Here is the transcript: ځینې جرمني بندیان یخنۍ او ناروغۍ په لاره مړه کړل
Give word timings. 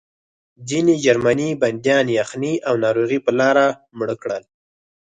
ځینې 0.69 0.93
جرمني 1.03 1.49
بندیان 1.61 2.07
یخنۍ 2.19 2.53
او 2.67 2.73
ناروغۍ 2.83 3.19
په 3.25 3.31
لاره 3.39 3.65
مړه 3.97 4.15
کړل 4.21 4.43